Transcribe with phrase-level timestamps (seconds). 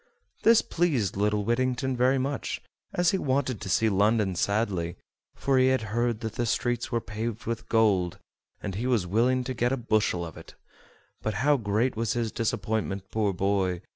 [0.41, 2.59] This pleased little Whittington very much,
[2.91, 4.95] as he wanted to see London sadly,
[5.35, 8.17] for he had heard that the streets were paved with gold,
[8.63, 10.55] and he was willing to get a bushel of it;
[11.21, 13.83] but how great was his disappointment, poor boy!